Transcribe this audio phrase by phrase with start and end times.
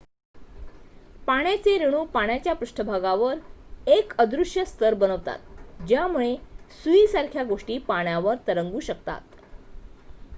[1.27, 3.37] पाण्याचे रेणू पाण्याच्या पृष्ठभागावर
[3.87, 6.35] एक अदृश्य स्तर बनवतात ज्यामुळे
[6.83, 9.21] सुईसारख्या गोष्टी पाण्यावर तरंगू शकतात